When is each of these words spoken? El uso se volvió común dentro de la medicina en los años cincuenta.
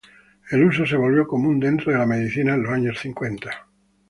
El 0.49 0.63
uso 0.65 0.83
se 0.83 0.95
volvió 0.97 1.27
común 1.27 1.59
dentro 1.59 1.91
de 1.91 1.99
la 1.99 2.07
medicina 2.07 2.55
en 2.55 2.63
los 2.63 2.73
años 2.73 2.97
cincuenta. 2.99 3.67